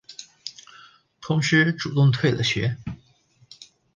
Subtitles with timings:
[1.21, 2.75] 同时主动退了学。